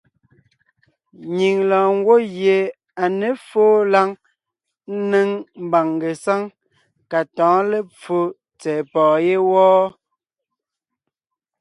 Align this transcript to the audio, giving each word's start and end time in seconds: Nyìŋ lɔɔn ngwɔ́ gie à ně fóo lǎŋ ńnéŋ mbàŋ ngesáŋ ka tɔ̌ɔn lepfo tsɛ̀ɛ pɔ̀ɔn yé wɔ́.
Nyìŋ 1.35 1.57
lɔɔn 1.69 1.91
ngwɔ́ 1.99 2.19
gie 2.33 2.57
à 3.03 3.05
ně 3.19 3.29
fóo 3.47 3.75
lǎŋ 3.93 4.07
ńnéŋ 4.97 5.29
mbàŋ 5.65 5.87
ngesáŋ 5.97 6.41
ka 7.11 7.19
tɔ̌ɔn 7.35 7.63
lepfo 7.71 8.17
tsɛ̀ɛ 8.59 8.81
pɔ̀ɔn 8.91 9.17
yé 9.27 9.35
wɔ́. 9.49 9.73